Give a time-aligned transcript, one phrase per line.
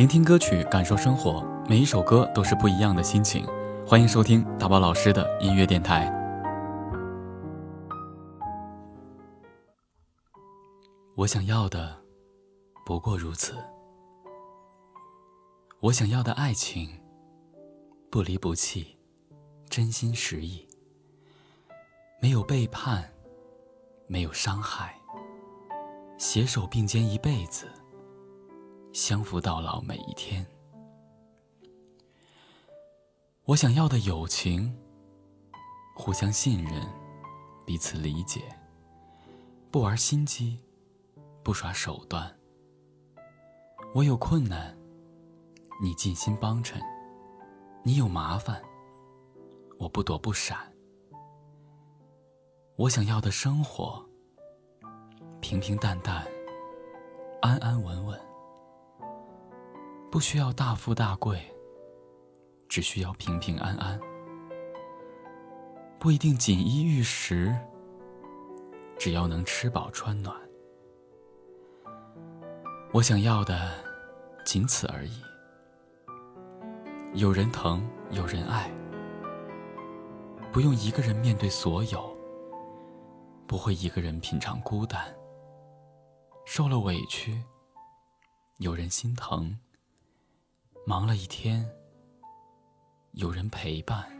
[0.00, 3.46] 聆听歌曲，感受生活，每一首歌都是不一样的心情。
[3.86, 6.10] 欢迎收听大宝老师的音乐电台。
[11.14, 11.94] 我想要的
[12.86, 13.52] 不过如此。
[15.80, 16.88] 我想要的爱情，
[18.10, 18.96] 不离不弃，
[19.68, 20.66] 真心实意，
[22.22, 23.04] 没有背叛，
[24.06, 24.98] 没有伤害，
[26.16, 27.66] 携手并肩一辈子。
[28.92, 30.44] 相扶到老每一天。
[33.44, 34.76] 我想要的友情，
[35.96, 36.82] 互相信任，
[37.64, 38.42] 彼此理解，
[39.70, 40.58] 不玩心机，
[41.42, 42.36] 不耍手段。
[43.94, 44.76] 我有困难，
[45.80, 46.80] 你尽心帮衬；
[47.84, 48.60] 你有麻烦，
[49.78, 50.58] 我不躲不闪。
[52.76, 54.04] 我想要的生活，
[55.40, 56.26] 平平淡淡，
[57.40, 58.29] 安安稳稳。
[60.10, 61.40] 不需要大富大贵，
[62.68, 63.98] 只需要平平安安。
[66.00, 67.56] 不一定锦衣玉食，
[68.98, 70.36] 只要能吃饱穿暖。
[72.92, 73.70] 我想要的
[74.44, 75.22] 仅此而已。
[77.14, 78.68] 有人疼，有人爱，
[80.50, 82.16] 不用一个人面对所有，
[83.46, 85.14] 不会一个人品尝孤单。
[86.46, 87.40] 受了委屈，
[88.58, 89.56] 有人心疼。
[90.84, 91.68] 忙了一天，
[93.12, 94.19] 有人陪伴。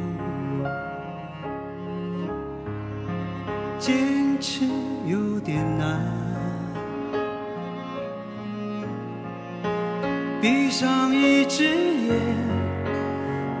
[10.41, 12.17] 闭上一只眼，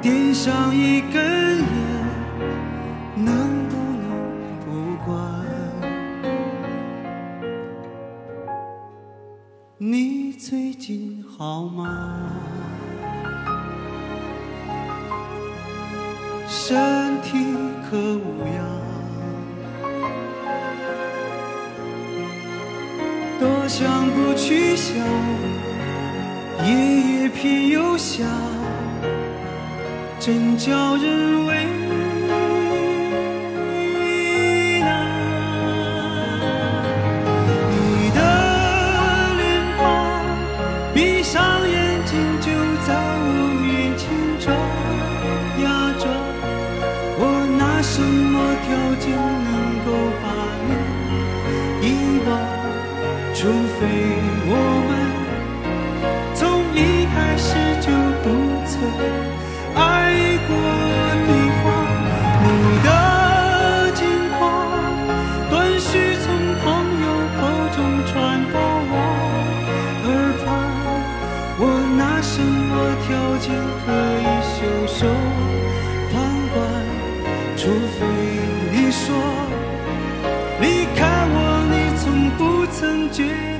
[0.01, 1.65] 点上一根烟，
[3.15, 4.09] 能不能
[4.65, 5.15] 不管？
[9.77, 12.17] 你最近好吗？
[16.47, 17.50] 身体
[27.33, 28.27] 偏又想，
[30.19, 31.65] 真叫人为
[83.11, 83.50] 句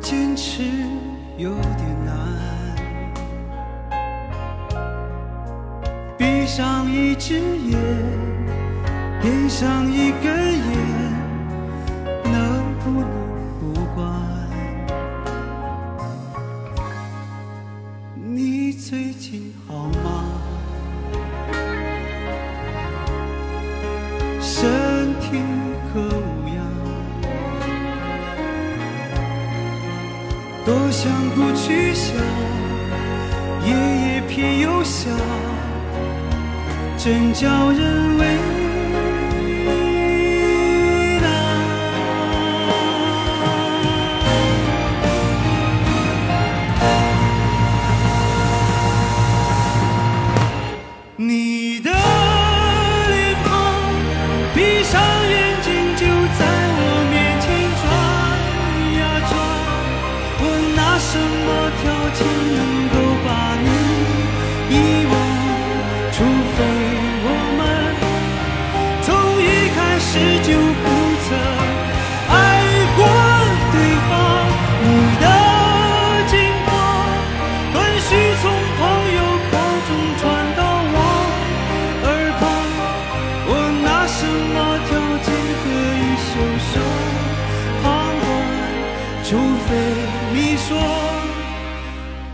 [0.00, 0.62] 坚持
[1.36, 2.12] 有点难。
[6.18, 7.78] 闭上一只眼，
[9.20, 10.60] 点上一根烟，
[30.64, 32.14] 多想不去想，
[33.66, 35.12] 夜夜偏又想，
[36.96, 38.31] 真叫人为
[61.12, 62.26] 什么条件
[62.56, 65.01] 能够把你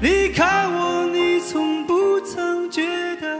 [0.01, 2.83] 离开我，你从不曾觉
[3.17, 3.37] 得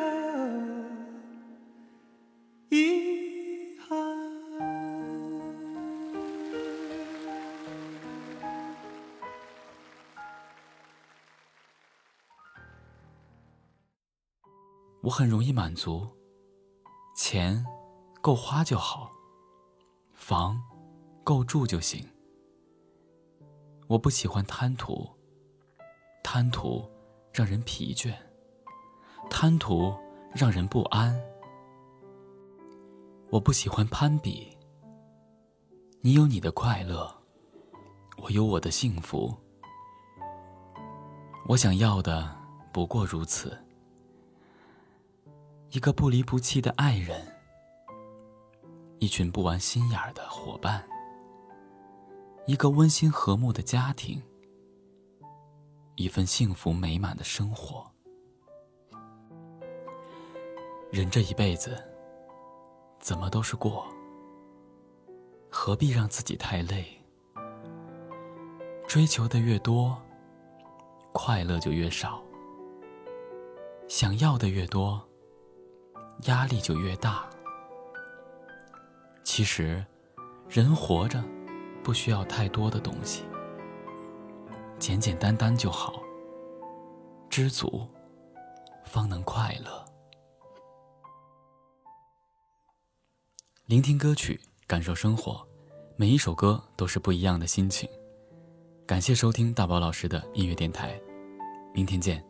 [2.69, 3.97] 遗憾。
[15.01, 16.09] 我很容易满足，
[17.17, 17.65] 钱
[18.21, 19.13] 够花就好，
[20.13, 20.61] 房
[21.23, 22.05] 够住就行。
[23.87, 25.09] 我不喜欢贪图，
[26.31, 26.87] 贪图
[27.33, 28.13] 让人疲倦，
[29.31, 29.97] 贪图
[30.35, 31.19] 让人不安。
[33.31, 34.55] 我不喜欢攀比，
[36.03, 37.11] 你有你的快乐，
[38.19, 39.35] 我有我的幸福。
[41.47, 42.37] 我想要的
[42.75, 43.59] 不过如此。
[45.71, 47.27] 一个不离不弃的爱人，
[48.99, 50.87] 一群不玩心眼的伙伴，
[52.47, 54.23] 一个温馨和睦的家庭，
[55.99, 57.85] 一份幸福美满的生活。
[60.93, 61.77] 人这一辈子，
[63.01, 63.85] 怎么都是过，
[65.51, 66.87] 何必让自己太累？
[68.87, 70.01] 追求的越多，
[71.13, 72.23] 快乐就越少；
[73.89, 75.05] 想要的越多，
[76.27, 77.29] 压力就越大。
[79.25, 79.85] 其实，
[80.49, 81.21] 人活着
[81.83, 83.25] 不需要太多的东西，
[84.79, 86.03] 简简单单就好。
[87.29, 87.87] 知足，
[88.85, 89.85] 方能快乐。
[93.67, 95.47] 聆听歌曲，感受生活，
[95.97, 97.89] 每一首歌都是不一样的心情。
[98.87, 100.99] 感谢收听大宝老师的音乐电台，
[101.75, 102.28] 明天见。